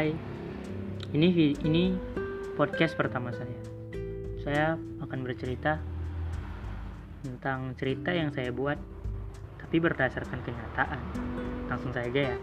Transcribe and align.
Hai, 0.00 0.16
ini 1.12 1.52
ini 1.60 1.92
podcast 2.56 2.96
pertama 2.96 3.36
saya. 3.36 3.60
Saya 4.40 4.66
akan 5.04 5.20
bercerita 5.20 5.76
tentang 7.20 7.76
cerita 7.76 8.08
yang 8.08 8.32
saya 8.32 8.48
buat, 8.48 8.80
tapi 9.60 9.76
berdasarkan 9.76 10.40
kenyataan. 10.40 11.00
Langsung 11.68 11.92
saja 11.92 12.32
ya. 12.32 12.36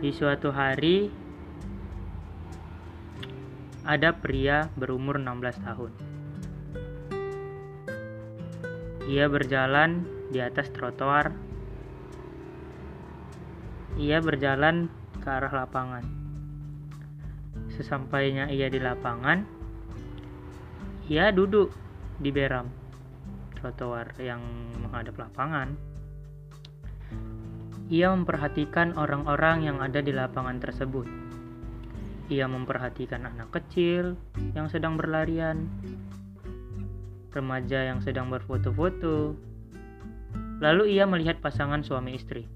Di 0.00 0.08
suatu 0.08 0.48
hari, 0.56 1.12
ada 3.84 4.16
pria 4.16 4.72
berumur 4.72 5.20
16 5.20 5.68
tahun. 5.68 5.92
Ia 9.04 9.28
berjalan 9.28 10.08
di 10.32 10.40
atas 10.40 10.72
trotoar 10.72 11.36
ia 13.98 14.22
berjalan 14.22 14.86
ke 15.28 15.36
arah 15.44 15.52
lapangan. 15.52 16.04
Sesampainya 17.68 18.48
ia 18.48 18.72
di 18.72 18.80
lapangan, 18.80 19.44
ia 21.04 21.28
duduk 21.28 21.68
di 22.16 22.32
beram 22.32 22.64
trotoar 23.60 24.16
yang 24.16 24.40
menghadap 24.80 25.20
lapangan. 25.20 25.76
Ia 27.92 28.08
memperhatikan 28.16 28.96
orang-orang 28.96 29.68
yang 29.68 29.84
ada 29.84 30.00
di 30.00 30.16
lapangan 30.16 30.64
tersebut. 30.64 31.04
Ia 32.32 32.48
memperhatikan 32.48 33.28
anak 33.28 33.52
kecil 33.52 34.16
yang 34.56 34.72
sedang 34.72 34.96
berlarian, 34.96 35.68
remaja 37.36 37.84
yang 37.84 38.00
sedang 38.00 38.32
berfoto-foto. 38.32 39.36
Lalu 40.64 40.96
ia 40.96 41.04
melihat 41.04 41.44
pasangan 41.44 41.84
suami 41.84 42.16
istri 42.16 42.48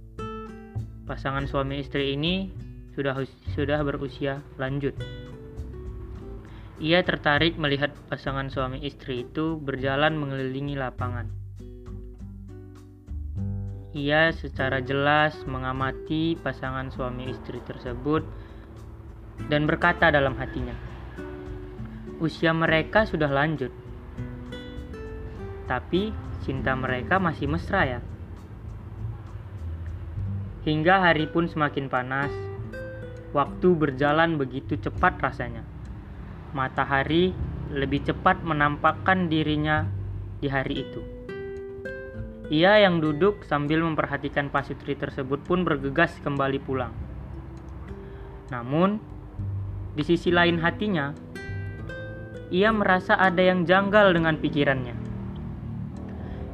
pasangan 1.03 1.45
suami 1.45 1.83
istri 1.83 2.15
ini 2.15 2.49
sudah 2.93 3.17
sudah 3.57 3.81
berusia 3.81 4.45
lanjut. 4.61 4.93
Ia 6.83 6.99
tertarik 7.07 7.57
melihat 7.57 7.95
pasangan 8.11 8.51
suami 8.51 8.83
istri 8.83 9.23
itu 9.23 9.55
berjalan 9.55 10.19
mengelilingi 10.19 10.75
lapangan. 10.75 11.31
Ia 13.93 14.33
secara 14.33 14.81
jelas 14.81 15.37
mengamati 15.45 16.35
pasangan 16.41 16.89
suami 16.91 17.29
istri 17.29 17.61
tersebut 17.63 18.25
dan 19.47 19.69
berkata 19.69 20.09
dalam 20.11 20.35
hatinya, 20.41 20.75
"Usia 22.19 22.51
mereka 22.57 23.05
sudah 23.05 23.29
lanjut, 23.29 23.71
tapi 25.69 26.11
cinta 26.43 26.73
mereka 26.75 27.21
masih 27.23 27.47
mesra 27.47 27.85
ya." 27.85 28.01
Hingga 30.67 30.95
hari 30.99 31.31
pun 31.31 31.47
semakin 31.47 31.87
panas, 31.87 32.52
waktu 33.33 33.69
berjalan 33.73 34.37
begitu 34.37 34.77
cepat 34.77 35.21
rasanya. 35.21 35.65
Matahari 36.53 37.33
lebih 37.73 38.05
cepat 38.05 38.45
menampakkan 38.45 39.33
dirinya 39.33 39.89
di 40.39 40.49
hari 40.53 40.85
itu. 40.85 41.01
Ia 42.53 42.85
yang 42.85 43.01
duduk 43.01 43.49
sambil 43.49 43.81
memperhatikan 43.81 44.53
pasutri 44.53 44.93
tersebut 44.93 45.41
pun 45.41 45.65
bergegas 45.65 46.13
kembali 46.21 46.61
pulang. 46.61 46.93
Namun, 48.53 49.01
di 49.97 50.05
sisi 50.05 50.29
lain 50.29 50.61
hatinya, 50.61 51.17
ia 52.53 52.69
merasa 52.69 53.17
ada 53.17 53.41
yang 53.41 53.65
janggal 53.65 54.13
dengan 54.13 54.37
pikirannya. 54.37 54.93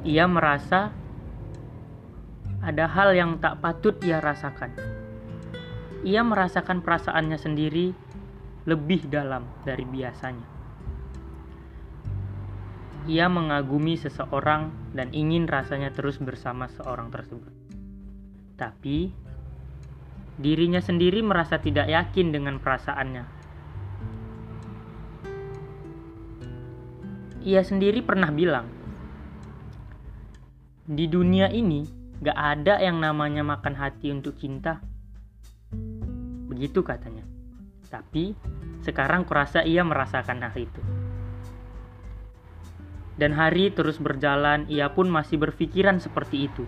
Ia 0.07 0.31
merasa 0.31 0.95
ada 2.63 2.87
hal 2.87 3.19
yang 3.19 3.43
tak 3.43 3.59
patut 3.59 3.99
ia 4.07 4.23
rasakan. 4.23 4.98
Ia 6.07 6.23
merasakan 6.23 6.83
perasaannya 6.87 7.39
sendiri 7.39 7.91
lebih 8.69 9.11
dalam 9.11 9.43
dari 9.67 9.83
biasanya. 9.83 10.47
Ia 13.09 13.27
mengagumi 13.27 13.97
seseorang 13.97 14.93
dan 14.93 15.11
ingin 15.17 15.49
rasanya 15.49 15.91
terus 15.91 16.21
bersama 16.21 16.69
seorang 16.69 17.09
tersebut. 17.09 17.51
Tapi, 18.61 19.11
dirinya 20.37 20.79
sendiri 20.79 21.25
merasa 21.25 21.57
tidak 21.59 21.89
yakin 21.89 22.31
dengan 22.31 22.61
perasaannya. 22.61 23.25
Ia 27.49 27.63
sendiri 27.65 28.05
pernah 28.05 28.29
bilang, 28.29 28.69
"Di 30.85 31.09
dunia 31.09 31.49
ini 31.49 31.99
Gak 32.19 32.35
ada 32.35 32.83
yang 32.83 32.99
namanya 32.99 33.47
makan 33.47 33.79
hati 33.79 34.11
untuk 34.11 34.35
cinta. 34.43 34.83
Begitu 36.59 36.83
katanya. 36.83 37.23
Tapi 37.87 38.35
sekarang 38.83 39.23
kurasa 39.23 39.63
ia 39.63 39.87
merasakan 39.87 40.43
hal 40.43 40.59
itu. 40.59 40.83
Dan 43.15 43.31
hari 43.31 43.71
terus 43.71 44.03
berjalan, 44.03 44.67
ia 44.67 44.91
pun 44.91 45.07
masih 45.07 45.39
berpikiran 45.39 46.03
seperti 46.03 46.51
itu. 46.51 46.67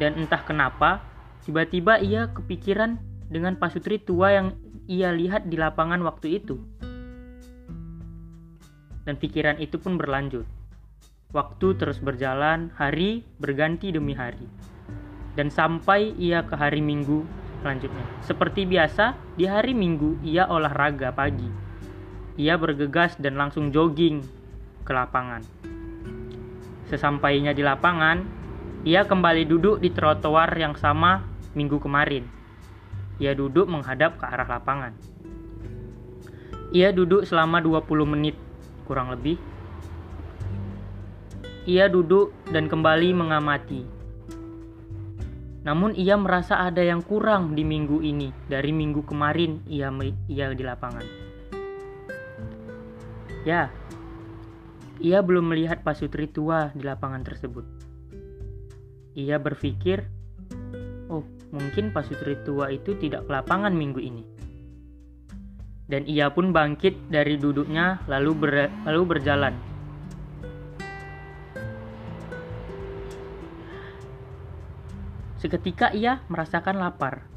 Dan 0.00 0.16
entah 0.16 0.40
kenapa, 0.48 1.04
tiba-tiba 1.44 2.00
ia 2.00 2.32
kepikiran 2.32 2.96
dengan 3.28 3.60
pasutri 3.60 4.00
tua 4.00 4.32
yang 4.32 4.56
ia 4.88 5.12
lihat 5.12 5.52
di 5.52 5.60
lapangan 5.60 6.00
waktu 6.00 6.40
itu. 6.40 6.56
Dan 9.04 9.20
pikiran 9.20 9.60
itu 9.60 9.76
pun 9.76 10.00
berlanjut. 10.00 10.48
Waktu 11.36 11.68
terus 11.76 12.00
berjalan, 12.00 12.72
hari 12.80 13.28
berganti 13.36 13.92
demi 13.92 14.16
hari. 14.16 14.48
Dan 15.36 15.52
sampai 15.52 16.16
ia 16.16 16.48
ke 16.48 16.56
hari 16.56 16.80
Minggu 16.80 17.45
selanjutnya. 17.62 18.04
Seperti 18.24 18.68
biasa, 18.68 19.16
di 19.36 19.44
hari 19.46 19.72
Minggu 19.72 20.20
ia 20.24 20.48
olahraga 20.48 21.12
pagi. 21.12 21.48
Ia 22.36 22.60
bergegas 22.60 23.16
dan 23.16 23.40
langsung 23.40 23.72
jogging 23.72 24.20
ke 24.84 24.92
lapangan. 24.92 25.42
Sesampainya 26.86 27.56
di 27.56 27.64
lapangan, 27.64 28.22
ia 28.86 29.02
kembali 29.02 29.48
duduk 29.48 29.82
di 29.82 29.90
trotoar 29.90 30.52
yang 30.54 30.76
sama 30.78 31.24
minggu 31.56 31.80
kemarin. 31.82 32.28
Ia 33.18 33.32
duduk 33.32 33.66
menghadap 33.66 34.20
ke 34.20 34.24
arah 34.28 34.46
lapangan. 34.46 34.92
Ia 36.70 36.92
duduk 36.92 37.24
selama 37.24 37.58
20 37.64 38.04
menit 38.04 38.36
kurang 38.84 39.10
lebih 39.10 39.40
ia 41.66 41.90
duduk 41.90 42.30
dan 42.54 42.70
kembali 42.70 43.10
mengamati. 43.10 43.82
Namun 45.66 45.98
ia 45.98 46.14
merasa 46.14 46.62
ada 46.62 46.78
yang 46.78 47.02
kurang 47.02 47.58
di 47.58 47.66
minggu 47.66 47.98
ini 47.98 48.30
dari 48.46 48.70
minggu 48.70 49.02
kemarin 49.02 49.66
ia 49.66 49.90
ia 50.30 50.54
di 50.54 50.62
lapangan. 50.62 51.02
Ya, 53.42 53.74
ia 55.02 55.18
belum 55.26 55.50
melihat 55.50 55.82
pasutri 55.82 56.30
tua 56.30 56.70
di 56.70 56.86
lapangan 56.86 57.26
tersebut. 57.26 57.66
Ia 59.18 59.42
berpikir, 59.42 60.06
oh 61.10 61.26
mungkin 61.50 61.90
pasutri 61.90 62.38
tua 62.46 62.70
itu 62.70 62.94
tidak 63.02 63.26
ke 63.26 63.30
lapangan 63.34 63.74
minggu 63.74 63.98
ini. 63.98 64.22
Dan 65.90 66.06
ia 66.06 66.30
pun 66.30 66.54
bangkit 66.54 67.10
dari 67.10 67.34
duduknya 67.38 68.06
lalu 68.06 68.30
ber, 68.38 68.54
lalu 68.86 69.02
berjalan 69.18 69.54
Seketika 75.36 75.92
ia 75.92 76.24
merasakan 76.32 76.80
lapar. 76.80 77.28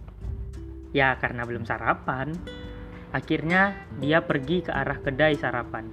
Ya, 0.95 1.13
karena 1.19 1.43
belum 1.43 1.67
sarapan. 1.67 2.31
Akhirnya 3.11 3.75
dia 3.99 4.23
pergi 4.23 4.63
ke 4.63 4.71
arah 4.71 4.97
kedai 5.01 5.35
sarapan. 5.35 5.89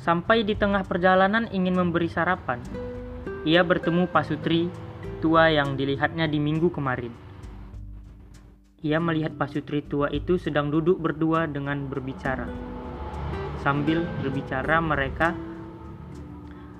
Sampai 0.00 0.48
di 0.48 0.56
tengah 0.56 0.86
perjalanan 0.88 1.50
ingin 1.52 1.76
memberi 1.76 2.08
sarapan, 2.08 2.56
ia 3.44 3.60
bertemu 3.60 4.08
Pasutri 4.08 4.72
tua 5.20 5.52
yang 5.52 5.76
dilihatnya 5.76 6.24
di 6.24 6.40
minggu 6.40 6.72
kemarin. 6.72 7.12
Ia 8.80 8.96
melihat 8.96 9.36
Pasutri 9.36 9.84
tua 9.84 10.08
itu 10.08 10.40
sedang 10.40 10.72
duduk 10.72 10.96
berdua 10.96 11.44
dengan 11.44 11.84
berbicara. 11.84 12.48
Sambil 13.60 14.08
berbicara 14.24 14.80
mereka 14.80 15.36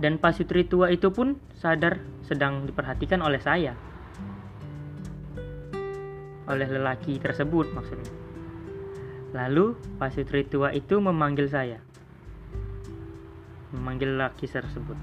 dan 0.01 0.17
pasutri 0.17 0.65
tua 0.65 0.89
itu 0.89 1.13
pun 1.13 1.37
sadar 1.61 2.01
sedang 2.25 2.65
diperhatikan 2.65 3.21
oleh 3.21 3.39
saya. 3.39 3.77
Oleh 6.49 6.67
lelaki 6.67 7.21
tersebut 7.21 7.69
maksudnya. 7.77 8.11
Lalu 9.37 9.79
pasutri 10.01 10.43
tua 10.49 10.73
itu 10.75 10.99
memanggil 10.99 11.47
saya. 11.47 11.79
Memanggil 13.71 14.19
lelaki 14.19 14.51
tersebut. 14.51 14.99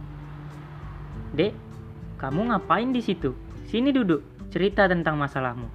Dek, 1.37 1.53
kamu 2.19 2.51
ngapain 2.51 2.89
di 2.91 2.99
situ? 2.99 3.31
Sini 3.69 3.93
duduk, 3.93 4.25
cerita 4.51 4.89
tentang 4.89 5.15
masalahmu. 5.15 5.69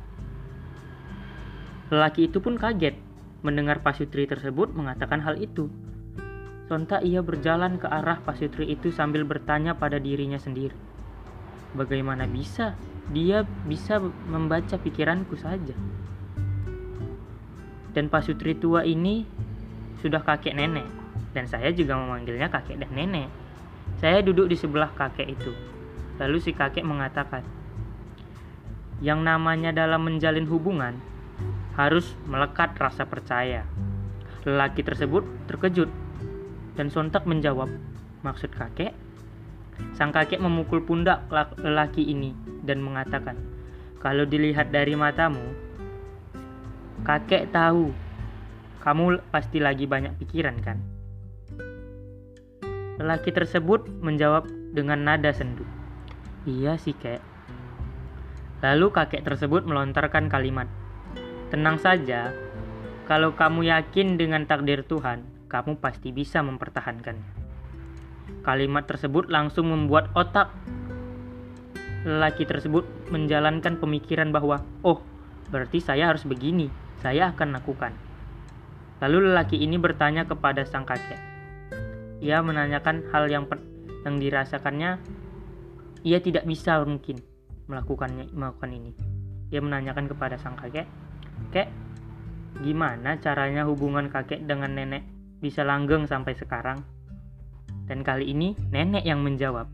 Lelaki 1.95 2.29
itu 2.29 2.43
pun 2.43 2.59
kaget 2.59 2.99
mendengar 3.47 3.81
pasutri 3.81 4.27
tersebut 4.27 4.75
mengatakan 4.75 5.23
hal 5.23 5.39
itu. 5.39 5.71
Sontak 6.73 7.05
ia 7.05 7.21
berjalan 7.21 7.77
ke 7.77 7.85
arah 7.85 8.25
pasutri 8.25 8.73
itu 8.73 8.89
sambil 8.89 9.29
bertanya 9.29 9.77
pada 9.77 10.01
dirinya 10.01 10.41
sendiri. 10.41 10.73
Bagaimana 11.77 12.25
bisa 12.25 12.81
dia 13.13 13.45
bisa 13.69 14.01
membaca 14.01 14.81
pikiranku 14.81 15.37
saja. 15.37 15.77
Dan 17.93 18.09
pasutri 18.09 18.57
tua 18.57 18.89
ini 18.89 19.29
sudah 20.01 20.25
kakek 20.25 20.57
nenek, 20.57 20.89
dan 21.37 21.45
saya 21.45 21.77
juga 21.77 21.93
memanggilnya 22.01 22.49
kakek 22.49 22.81
dan 22.81 22.89
nenek. 22.97 23.29
Saya 24.01 24.25
duduk 24.25 24.49
di 24.49 24.57
sebelah 24.57 24.97
kakek 24.97 25.29
itu. 25.29 25.53
Lalu 26.17 26.41
si 26.41 26.57
kakek 26.57 26.89
mengatakan, 26.89 27.45
yang 29.05 29.21
namanya 29.21 29.77
dalam 29.77 30.09
menjalin 30.09 30.49
hubungan 30.49 30.97
harus 31.77 32.17
melekat 32.25 32.73
rasa 32.81 33.05
percaya. 33.05 33.69
Lelaki 34.49 34.81
tersebut 34.81 35.29
terkejut 35.53 36.02
dan 36.79 36.89
sontak 36.89 37.29
menjawab, 37.29 37.69
maksud 38.25 38.53
kakek? 38.53 38.95
Sang 39.97 40.13
kakek 40.13 40.39
memukul 40.39 40.85
pundak 40.85 41.27
lelaki 41.59 42.05
ini 42.07 42.33
dan 42.63 42.81
mengatakan, 42.85 43.37
kalau 43.99 44.29
dilihat 44.29 44.71
dari 44.71 44.95
matamu, 44.95 45.43
kakek 47.03 47.51
tahu 47.51 47.91
kamu 48.83 49.23
pasti 49.31 49.63
lagi 49.63 49.87
banyak 49.87 50.15
pikiran 50.19 50.57
kan? 50.63 50.79
Lelaki 53.01 53.33
tersebut 53.33 53.89
menjawab 54.03 54.47
dengan 54.75 55.03
nada 55.03 55.33
sendu. 55.35 55.65
Iya 56.47 56.77
sih, 56.79 56.95
kek. 56.95 57.23
Lalu 58.63 58.95
kakek 58.95 59.27
tersebut 59.27 59.67
melontarkan 59.67 60.31
kalimat, 60.31 60.71
Tenang 61.53 61.77
saja, 61.77 62.33
kalau 63.05 63.37
kamu 63.37 63.69
yakin 63.69 64.17
dengan 64.17 64.49
takdir 64.49 64.89
Tuhan, 64.89 65.32
kamu 65.53 65.77
pasti 65.77 66.09
bisa 66.17 66.41
mempertahankannya. 66.41 67.45
Kalimat 68.41 68.89
tersebut 68.89 69.29
langsung 69.29 69.69
membuat 69.69 70.09
otak 70.17 70.49
lelaki 72.09 72.49
tersebut 72.49 72.89
menjalankan 73.13 73.77
pemikiran 73.77 74.33
bahwa, 74.33 74.65
"Oh, 74.81 75.05
berarti 75.53 75.79
saya 75.79 76.09
harus 76.09 76.25
begini, 76.25 76.73
saya 77.05 77.37
akan 77.37 77.53
lakukan." 77.53 77.93
Lalu 79.05 79.29
lelaki 79.31 79.61
ini 79.61 79.77
bertanya 79.77 80.25
kepada 80.25 80.65
sang 80.65 80.89
kakek. 80.89 81.21
Ia 82.25 82.41
menanyakan 82.41 83.13
hal 83.13 83.29
yang 83.29 83.45
yang 84.03 84.17
dirasakannya 84.19 84.99
ia 86.03 86.19
tidak 86.19 86.43
bisa 86.49 86.83
mungkin 86.83 87.23
melakukannya 87.71 88.33
melakukan 88.35 88.73
ini. 88.75 88.93
Ia 89.55 89.63
menanyakan 89.63 90.11
kepada 90.11 90.35
sang 90.39 90.59
kakek, 90.59 90.89
"Kek, 91.55 91.71
gimana 92.63 93.19
caranya 93.23 93.67
hubungan 93.67 94.11
kakek 94.11 94.43
dengan 94.47 94.75
nenek 94.75 95.12
bisa 95.43 95.67
langgeng 95.67 96.07
sampai 96.07 96.39
sekarang?" 96.39 96.79
Dan 97.91 98.07
kali 98.07 98.31
ini 98.31 98.55
nenek 98.71 99.03
yang 99.03 99.27
menjawab, 99.27 99.67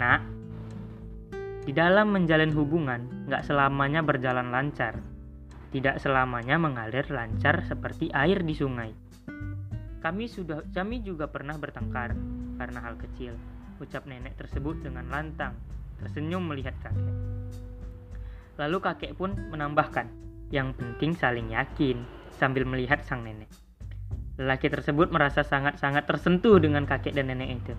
"Nak, 0.00 0.20
di 1.68 1.76
dalam 1.76 2.16
menjalin 2.16 2.56
hubungan 2.56 3.28
nggak 3.28 3.44
selamanya 3.44 4.00
berjalan 4.00 4.48
lancar. 4.48 4.96
Tidak 5.70 6.00
selamanya 6.00 6.56
mengalir 6.56 7.04
lancar 7.12 7.60
seperti 7.68 8.08
air 8.16 8.40
di 8.40 8.56
sungai. 8.56 8.90
Kami 10.00 10.24
sudah 10.24 10.64
kami 10.72 11.04
juga 11.04 11.28
pernah 11.28 11.60
bertengkar 11.60 12.16
karena 12.56 12.80
hal 12.80 12.96
kecil." 12.96 13.36
Ucap 13.76 14.08
nenek 14.08 14.40
tersebut 14.40 14.80
dengan 14.80 15.04
lantang 15.12 15.52
tersenyum 16.00 16.48
melihat 16.48 16.72
kakek. 16.80 17.12
Lalu 18.56 18.78
kakek 18.80 19.12
pun 19.12 19.36
menambahkan, 19.52 20.08
yang 20.48 20.72
penting 20.72 21.12
saling 21.12 21.52
yakin, 21.52 22.00
sambil 22.40 22.64
melihat 22.64 23.04
sang 23.04 23.20
nenek. 23.20 23.48
Lelaki 24.36 24.68
tersebut 24.68 25.08
merasa 25.08 25.40
sangat-sangat 25.40 26.04
tersentuh 26.04 26.60
dengan 26.60 26.84
kakek 26.84 27.16
dan 27.16 27.32
nenek 27.32 27.64
itu. 27.64 27.72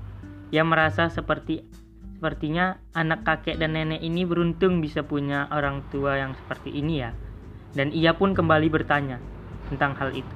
Ia 0.50 0.66
merasa 0.66 1.06
seperti 1.14 1.62
sepertinya 2.18 2.82
anak 2.98 3.22
kakek 3.22 3.62
dan 3.62 3.78
nenek 3.78 4.02
ini 4.02 4.26
beruntung 4.26 4.82
bisa 4.82 5.06
punya 5.06 5.46
orang 5.54 5.86
tua 5.94 6.18
yang 6.18 6.34
seperti 6.34 6.74
ini 6.74 7.06
ya. 7.06 7.14
Dan 7.78 7.94
ia 7.94 8.18
pun 8.18 8.34
kembali 8.34 8.74
bertanya 8.74 9.22
tentang 9.70 9.94
hal 10.02 10.18
itu. 10.18 10.36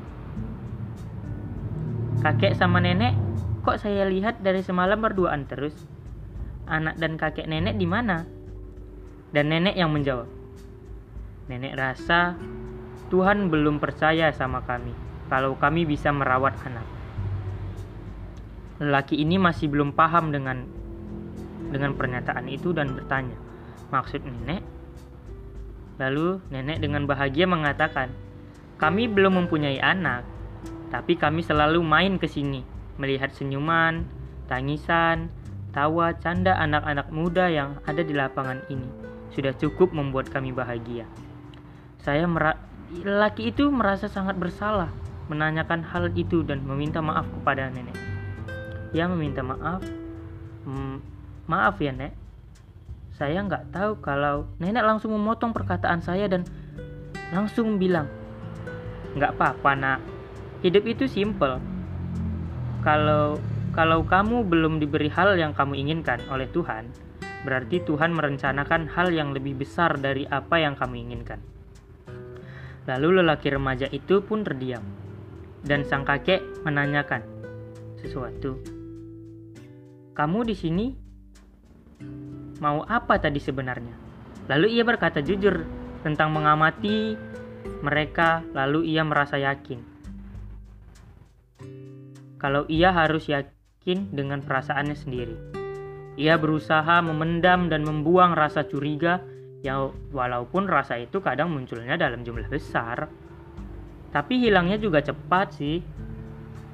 Kakek 2.21 2.53
sama 2.53 2.77
nenek, 2.77 3.17
kok 3.65 3.81
saya 3.81 4.06
lihat 4.06 4.45
dari 4.45 4.62
semalam 4.62 5.01
berduaan 5.01 5.50
terus? 5.50 5.74
anak 6.71 6.95
dan 6.95 7.19
kakek 7.19 7.51
nenek 7.51 7.75
di 7.75 7.83
mana? 7.83 8.24
Dan 9.35 9.51
nenek 9.51 9.75
yang 9.75 9.91
menjawab, 9.91 10.27
Nenek 11.51 11.75
rasa 11.75 12.39
Tuhan 13.12 13.51
belum 13.51 13.83
percaya 13.83 14.31
sama 14.31 14.63
kami 14.63 15.10
kalau 15.31 15.55
kami 15.55 15.87
bisa 15.87 16.11
merawat 16.11 16.59
anak. 16.67 16.83
Lelaki 18.83 19.15
ini 19.15 19.39
masih 19.39 19.71
belum 19.71 19.95
paham 19.95 20.35
dengan 20.35 20.67
dengan 21.71 21.95
pernyataan 21.95 22.51
itu 22.51 22.75
dan 22.75 22.91
bertanya, 22.91 23.39
"Maksud 23.95 24.27
nenek?" 24.27 24.59
Lalu 26.03 26.43
nenek 26.51 26.83
dengan 26.83 27.07
bahagia 27.07 27.47
mengatakan, 27.47 28.11
"Kami 28.75 29.07
belum 29.07 29.39
mempunyai 29.39 29.79
anak, 29.79 30.27
tapi 30.91 31.15
kami 31.15 31.47
selalu 31.47 31.79
main 31.79 32.19
ke 32.19 32.27
sini, 32.27 32.67
melihat 32.99 33.31
senyuman, 33.31 34.03
tangisan, 34.51 35.31
tawa, 35.71 36.11
canda 36.19 36.59
anak-anak 36.59 37.07
muda 37.07 37.47
yang 37.47 37.79
ada 37.87 38.03
di 38.03 38.11
lapangan 38.11 38.59
ini 38.67 38.89
sudah 39.31 39.55
cukup 39.55 39.95
membuat 39.95 40.27
kami 40.27 40.51
bahagia. 40.51 41.07
Saya 42.03 42.27
mera 42.27 42.59
laki 42.91 43.55
itu 43.55 43.71
merasa 43.71 44.11
sangat 44.11 44.35
bersalah 44.35 44.91
menanyakan 45.31 45.87
hal 45.87 46.11
itu 46.11 46.43
dan 46.43 46.59
meminta 46.67 46.99
maaf 46.99 47.23
kepada 47.39 47.71
nenek. 47.71 47.95
Ia 48.91 49.07
meminta 49.07 49.39
maaf, 49.39 49.79
mm, 50.67 50.95
maaf 51.47 51.79
ya 51.79 51.95
nek, 51.95 52.11
saya 53.15 53.39
nggak 53.39 53.71
tahu 53.71 54.03
kalau 54.03 54.43
nenek 54.59 54.83
langsung 54.83 55.15
memotong 55.15 55.55
perkataan 55.55 56.03
saya 56.03 56.27
dan 56.27 56.43
langsung 57.31 57.79
bilang, 57.79 58.11
nggak 59.15 59.39
apa-apa 59.39 59.71
nak, 59.79 59.99
hidup 60.59 60.83
itu 60.83 61.07
simple. 61.07 61.63
Kalau 62.83 63.39
kalau 63.71 64.03
kamu 64.03 64.43
belum 64.51 64.83
diberi 64.83 65.07
hal 65.07 65.39
yang 65.39 65.55
kamu 65.55 65.79
inginkan 65.79 66.19
oleh 66.27 66.51
Tuhan, 66.51 66.91
berarti 67.47 67.79
Tuhan 67.87 68.11
merencanakan 68.11 68.91
hal 68.91 69.15
yang 69.15 69.31
lebih 69.31 69.63
besar 69.63 69.95
dari 69.95 70.27
apa 70.27 70.59
yang 70.59 70.75
kamu 70.75 70.95
inginkan. 71.07 71.39
Lalu 72.89 73.23
lelaki 73.23 73.47
remaja 73.53 73.87
itu 73.87 74.19
pun 74.25 74.43
terdiam, 74.43 74.83
dan 75.65 75.85
sang 75.85 76.05
kakek 76.05 76.41
menanyakan 76.65 77.21
sesuatu. 78.01 78.57
Kamu 80.12 80.39
di 80.43 80.55
sini 80.57 80.86
mau 82.62 82.83
apa 82.86 83.17
tadi 83.21 83.39
sebenarnya? 83.39 83.95
Lalu 84.50 84.77
ia 84.77 84.83
berkata 84.83 85.21
jujur 85.21 85.63
tentang 86.01 86.33
mengamati 86.33 87.15
mereka, 87.81 88.45
lalu 88.53 88.93
ia 88.93 89.01
merasa 89.05 89.38
yakin. 89.38 89.79
Kalau 92.41 92.65
ia 92.65 92.89
harus 92.89 93.29
yakin 93.29 94.09
dengan 94.13 94.41
perasaannya 94.41 94.97
sendiri. 94.97 95.36
Ia 96.17 96.36
berusaha 96.41 97.01
memendam 97.05 97.69
dan 97.69 97.86
membuang 97.86 98.33
rasa 98.33 98.65
curiga 98.65 99.21
yang 99.62 99.93
walaupun 100.09 100.65
rasa 100.65 100.97
itu 100.97 101.21
kadang 101.21 101.53
munculnya 101.53 101.95
dalam 101.97 102.25
jumlah 102.25 102.50
besar. 102.50 103.09
Tapi 104.12 104.44
hilangnya 104.44 104.75
juga 104.75 105.00
cepat 105.00 105.56
sih. 105.56 105.80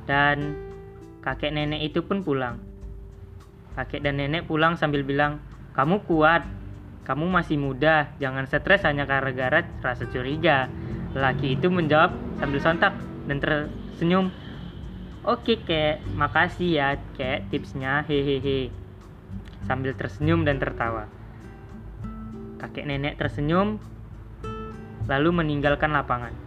Dan 0.09 0.57
kakek 1.21 1.53
nenek 1.53 1.93
itu 1.93 2.01
pun 2.01 2.25
pulang. 2.25 2.57
Kakek 3.77 4.01
dan 4.01 4.17
nenek 4.17 4.49
pulang 4.49 4.73
sambil 4.73 5.05
bilang, 5.05 5.37
"Kamu 5.77 6.01
kuat, 6.09 6.41
kamu 7.05 7.29
masih 7.29 7.61
muda, 7.61 8.09
jangan 8.17 8.49
stres 8.49 8.81
hanya 8.89 9.05
gara-gara 9.05 9.61
rasa 9.85 10.09
curiga." 10.09 10.65
Laki 11.13 11.57
itu 11.57 11.69
menjawab 11.69 12.13
sambil 12.41 12.59
sontak 12.61 12.93
dan 13.29 13.37
tersenyum 13.37 14.33
Oke 15.27 15.59
kek, 15.59 15.99
makasih 16.15 16.79
ya 16.79 16.89
kek 17.19 17.51
tipsnya, 17.51 17.99
hehehe. 18.07 18.71
Sambil 19.67 19.91
tersenyum 19.91 20.47
dan 20.47 20.55
tertawa. 20.55 21.11
Kakek 22.63 22.87
nenek 22.87 23.19
tersenyum, 23.19 23.75
lalu 25.11 25.29
meninggalkan 25.35 25.91
lapangan. 25.91 26.46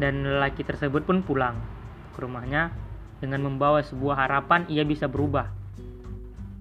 Dan 0.00 0.24
lelaki 0.24 0.64
tersebut 0.64 1.04
pun 1.04 1.20
pulang 1.20 1.60
ke 2.16 2.24
rumahnya 2.24 2.72
dengan 3.20 3.44
membawa 3.44 3.84
sebuah 3.84 4.24
harapan 4.24 4.64
ia 4.72 4.80
bisa 4.88 5.04
berubah. 5.04 5.52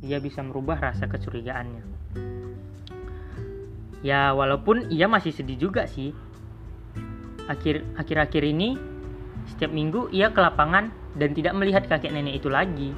Ia 0.04 0.20
bisa 0.20 0.44
merubah 0.44 0.76
rasa 0.76 1.08
kecurigaannya. 1.08 1.84
Ya, 4.04 4.32
walaupun 4.36 4.92
ia 4.92 5.08
masih 5.08 5.32
sedih 5.32 5.56
juga 5.56 5.88
sih 5.88 6.12
akhir 7.50 7.82
akhir-akhir 7.98 8.44
ini 8.46 8.78
setiap 9.50 9.74
minggu 9.74 10.14
ia 10.14 10.30
ke 10.30 10.38
lapangan 10.38 10.94
dan 11.18 11.34
tidak 11.34 11.58
melihat 11.58 11.84
kakek 11.90 12.14
nenek 12.14 12.38
itu 12.38 12.48
lagi. 12.48 12.94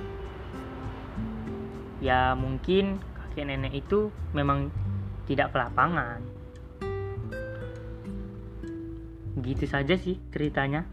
Ya 2.04 2.36
mungkin 2.36 3.00
kakek 3.16 3.48
nenek 3.48 3.88
itu 3.88 4.12
memang 4.36 4.68
tidak 5.32 5.56
ke 5.56 5.58
lapangan. 5.64 6.20
Gitu 9.40 9.64
saja 9.70 9.96
sih 9.96 10.20
ceritanya. 10.36 10.84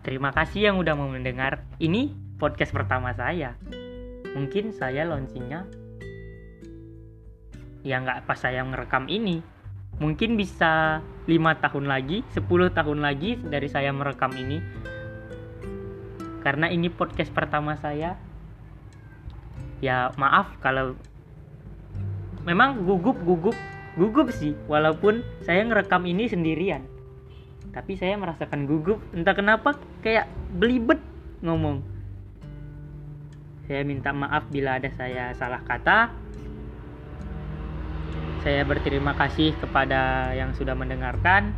Terima 0.00 0.32
kasih 0.32 0.72
yang 0.72 0.76
udah 0.80 0.94
mau 0.96 1.10
mendengar. 1.10 1.66
Ini 1.76 2.14
podcast 2.40 2.72
pertama 2.72 3.12
saya. 3.12 3.58
Mungkin 4.32 4.72
saya 4.72 5.04
launchingnya 5.04 5.66
ya 7.86 8.02
nggak 8.02 8.26
pas 8.26 8.38
saya 8.38 8.60
ngerekam 8.66 9.06
ini 9.08 9.40
mungkin 9.98 10.36
bisa 10.36 11.02
lima 11.24 11.58
tahun 11.58 11.88
lagi 11.90 12.20
10 12.36 12.46
tahun 12.76 12.98
lagi 13.02 13.40
dari 13.40 13.68
saya 13.70 13.90
merekam 13.90 14.30
ini 14.36 14.60
karena 16.44 16.70
ini 16.70 16.92
podcast 16.92 17.32
pertama 17.34 17.74
saya 17.80 18.14
ya 19.80 20.10
maaf 20.20 20.52
kalau 20.60 20.94
memang 22.46 22.82
gugup 22.84 23.18
gugup 23.24 23.56
gugup 23.98 24.28
sih 24.30 24.54
walaupun 24.70 25.24
saya 25.42 25.66
ngerekam 25.66 26.06
ini 26.06 26.30
sendirian 26.30 26.84
tapi 27.78 27.94
saya 27.94 28.18
merasakan 28.18 28.66
gugup. 28.66 28.98
Entah 29.14 29.38
kenapa 29.38 29.78
kayak 30.02 30.26
belibet 30.58 30.98
ngomong. 31.46 31.78
Saya 33.70 33.86
minta 33.86 34.10
maaf 34.10 34.50
bila 34.50 34.82
ada 34.82 34.90
saya 34.98 35.30
salah 35.38 35.62
kata. 35.62 36.10
Saya 38.42 38.66
berterima 38.66 39.14
kasih 39.14 39.54
kepada 39.62 40.34
yang 40.34 40.50
sudah 40.58 40.74
mendengarkan. 40.74 41.54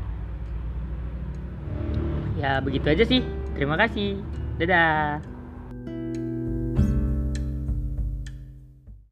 Ya 2.37 2.61
begitu 2.61 2.93
aja 2.93 3.09
sih. 3.09 3.25
Terima 3.57 3.81
kasih. 3.81 4.21
Dadah 4.61 5.25